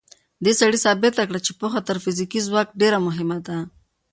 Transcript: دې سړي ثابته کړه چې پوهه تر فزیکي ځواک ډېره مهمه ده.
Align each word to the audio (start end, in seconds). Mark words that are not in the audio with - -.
دې 0.43 0.53
سړي 0.59 0.77
ثابته 0.85 1.23
کړه 1.29 1.39
چې 1.45 1.51
پوهه 1.59 1.79
تر 1.87 1.97
فزیکي 2.03 2.39
ځواک 2.47 2.67
ډېره 2.81 2.99
مهمه 3.07 3.37
ده. 3.47 3.57